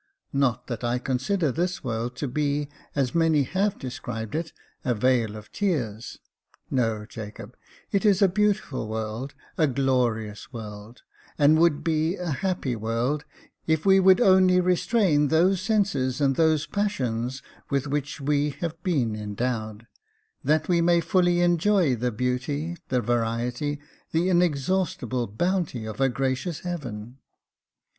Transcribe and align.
Not 0.33 0.65
that 0.65 0.83
I 0.83 0.97
consider 0.97 1.51
this 1.51 1.83
world 1.83 2.15
to 2.15 2.27
be, 2.27 2.69
as 2.95 3.13
many 3.13 3.43
have 3.43 3.77
described 3.77 4.33
it, 4.33 4.51
a' 4.83 4.95
vale 4.95 5.35
of 5.35 5.51
tears.' 5.51 6.17
No, 6.71 7.05
Jacob; 7.05 7.55
it 7.91 8.03
is 8.03 8.19
a 8.19 8.27
beautiful 8.27 8.87
world, 8.87 9.35
a 9.59 9.67
glorious 9.67 10.51
world, 10.51 11.03
and 11.37 11.59
would 11.59 11.83
be 11.83 12.15
a 12.15 12.31
happy 12.31 12.75
world, 12.75 13.25
if 13.67 13.85
we 13.85 13.99
would 13.99 14.19
only 14.19 14.59
restrain 14.59 15.27
those 15.27 15.61
senses 15.61 16.19
and 16.19 16.35
those 16.35 16.65
passions 16.65 17.43
with 17.69 17.85
which 17.85 18.19
we 18.19 18.49
have 18.59 18.81
been 18.81 19.15
endowed, 19.15 19.85
that 20.43 20.67
we 20.67 20.81
may 20.81 20.99
fully 20.99 21.41
enjoy 21.41 21.95
the 21.95 22.11
beauty, 22.11 22.75
the 22.89 23.01
variety, 23.01 23.79
the 24.13 24.29
inexhaustible 24.29 25.27
bounty 25.27 25.85
of 25.85 26.01
a 26.01 26.09
gracious 26.09 26.61
Heaven. 26.61 27.19